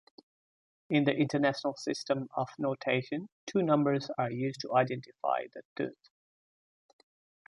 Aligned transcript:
In 0.89 1.03
the 1.03 1.15
international 1.15 1.75
system 1.75 2.27
of 2.35 2.49
notation 2.57 3.29
two 3.45 3.61
numbers 3.61 4.09
are 4.17 4.31
used 4.31 4.61
to 4.61 4.73
identify 4.75 5.45
the 5.53 5.61
tooth. 5.75 6.09